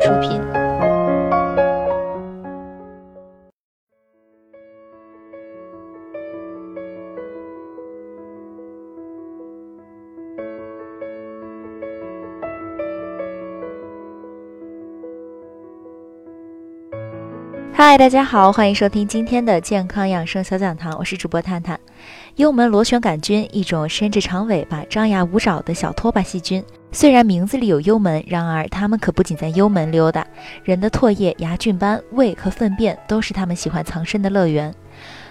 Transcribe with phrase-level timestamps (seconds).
[0.00, 0.40] 出品。
[17.74, 21.78] 嗨，大家好，欢迎收听今天的健康养生小讲堂，我是主播探探。
[22.36, 26.64] 幽门螺旋杆菌，一种伸着长尾巴、张牙舞爪的小拖把细菌。
[26.94, 30.26] 虽然名字里有幽门，然而它们可不仅在幽门溜达，
[30.62, 34.72] 人的唾液、牙菌斑、胃和粪便都是它们喜欢藏身的乐园。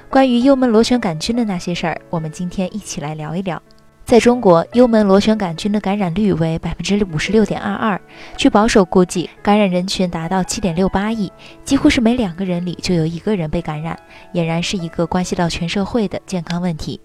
[0.10, 3.62] 关于幽门螺旋杆菌的那些事儿，我们今天一起来聊一聊。
[4.04, 8.02] 在中国，幽门螺旋杆菌的感染率为百分之五十六点二二。
[8.36, 11.32] 据保守估计，感染人群达到七点六八亿，
[11.64, 13.98] 几乎是每两个人里就有一个人被感染，
[14.34, 17.00] 俨然是一个关系到全社会的健康问题。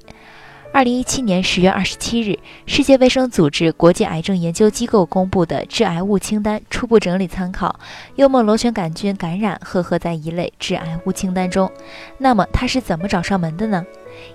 [0.76, 7.80] 二零一七年十月二十七日，世界卫生组织国际癌症研究机构公布的致癌物清单初步整理参考，
[8.16, 11.72] 幽门螺旋杆菌感染赫赫在一类致癌物清单中。
[12.18, 13.86] 那么它是怎么找上门的呢？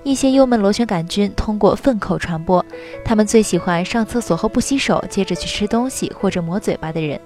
[0.04, 2.66] 一些幽门螺旋杆菌通过粪口传播，
[3.06, 7.20] 它们最喜欢上厕所后不洗手，接着去吃东西或者抹嘴巴的人。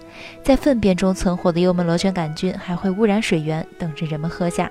[0.44, 4.70] 在粪便中存活的幽门螺旋杆菌还会污染水源，等着人们喝下。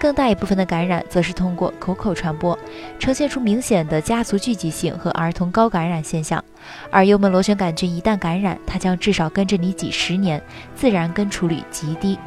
[0.00, 2.58] 更大一部分的感染则是通过口口传播，
[2.98, 6.42] 呈现出明显的家族聚集性和儿童高感染现象。
[6.90, 10.42] 而幽门螺旋杆菌一旦感染，它将至少跟着你几十年，
[10.74, 12.18] 自然根除率极低。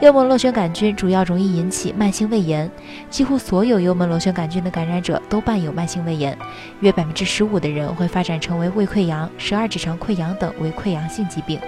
[0.00, 2.70] 幽门螺旋杆菌主要容易引起慢性胃炎，
[3.10, 6.38] 几乎所有幽门螺旋杆菌的感染者都伴有慢性胃炎，
[6.78, 11.58] 约百分之十五的人会发展成为胃溃疡、十二指肠溃疡等胃溃疡性疾病，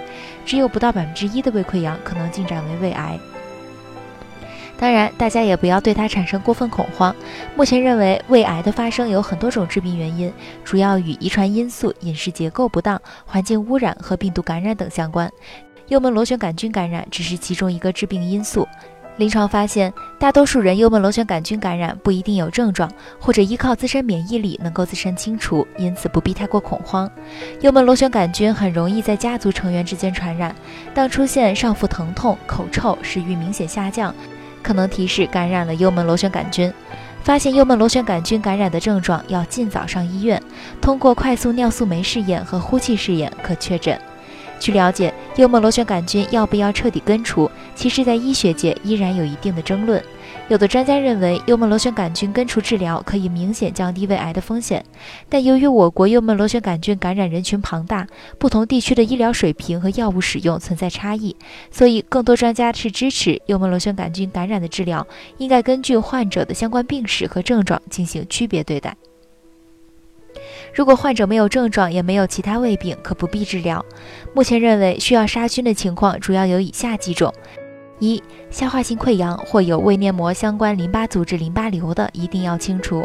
[0.46, 3.18] 只有不到百分之一的胃溃疡可能进展为胃癌。
[4.78, 7.14] 当然，大家也不要对它产生过分恐慌。
[7.56, 10.32] 目前认为，胃癌的发生有很多种致病原因，
[10.64, 15.30] 主要与遗传因素、饮食结构不当、环境污染和病毒感染等相关。
[15.90, 18.66] 幽门螺旋杆菌感染只是其中一个致病因素。
[19.16, 22.88] 临床发现，大多数人幽门螺旋杆菌感染不一定有症状，
[23.18, 27.10] 或者依靠自身免疫力能够自身清除，因此不必太过恐慌。
[27.60, 30.54] 幽门螺旋杆菌很容易在家族成员之间传染。
[30.94, 34.14] 当出现上腹疼痛、口臭、食欲明显下降，
[34.62, 36.72] 可能提示感染了幽门螺旋杆菌。
[37.24, 40.40] 发现幽门螺旋杆菌感染的症状，要尽早上医院，
[40.80, 44.00] 通过快速尿素酶试验和呼气试验可确诊。
[44.60, 50.00] 据了解，幽门螺旋杆菌要不要彻底根除，其实，在医学界依然有一定的争论。
[50.48, 54.84] 有的专家认为，幽门螺旋杆菌根除治疗可以明显降低胃癌的风险，
[55.28, 58.06] 但由于我国幽门螺旋杆菌感染人群庞大，
[58.38, 61.34] 不同地区的医疗水平和药物使用存在差异，
[61.70, 65.06] 所以更多专家是支持幽门螺旋杆菌感染的治疗
[65.38, 68.94] 应该根据患者的相关病史和症状进行区别对待。
[70.74, 73.84] 如果患者没有症状，也没有其他胃病，可不必治疗。
[74.34, 77.32] 目前认为需要杀菌的情况主要有以下几种：
[77.98, 83.02] 一、消化性溃疡或有胃黏膜相关淋巴组织淋巴瘤的，一定要清除；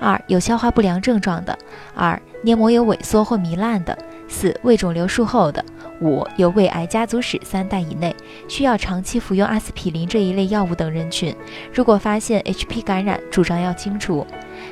[0.00, 1.52] 二、有消化不良症状的；
[1.94, 3.94] 二、黏膜有萎缩或糜烂的；
[4.28, 5.62] 四、胃肿瘤术后的；
[6.00, 8.14] 五、有胃癌家族史三代以内，
[8.48, 11.34] 需要长期服用阿司匹林这一类药物等人群。
[11.72, 14.26] 如果发现 HP 感染，主张要清除。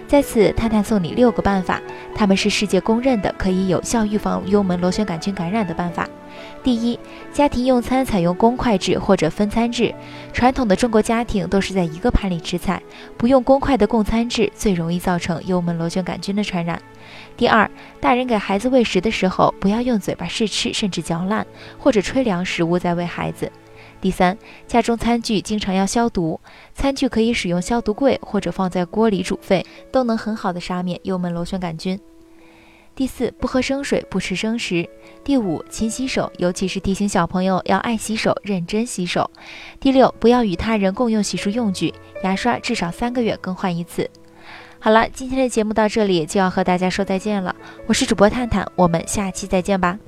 [0.06, 1.80] 在此，探探送你六个办法，
[2.14, 6.08] 他们是世界公认的可以有效预防幽门螺旋杆菌感染的办法。
[6.62, 6.98] 第一，
[7.32, 9.94] 家庭用餐采用公筷制或者分餐制。
[10.32, 12.82] 传统的中国家庭都是在一个盘里吃菜，
[13.16, 16.80] 不用公筷的共餐制最容易造成幽门螺旋杆菌的传染。
[17.36, 17.70] 第二，
[18.00, 21.46] 大人给孩子喂食的时候，不要用嘴巴试吃甚至嚼烂，
[21.78, 23.50] 或者吹凉食物再喂孩子。
[24.00, 24.36] 第三，
[24.66, 26.38] 家中餐具经常要消毒，
[26.74, 31.98] 餐具可以使用消毒柜或者放在锅里煮沸，都能很好的杀灭幽门螺旋杆菌。
[32.96, 34.88] 第四，不喝生水，不吃生食。
[35.22, 39.30] 第五，勤洗手，尤其是提醒小朋友要爱洗手，认真洗手。
[39.78, 41.92] 第六，不要与他人共用洗漱用具，
[42.24, 44.10] 牙刷至少三个月更换一次。
[44.78, 47.54] 好了，今天的节目到这里就要和大家说再见了，
[47.86, 49.98] 我是主播探探，我们下期再见吧。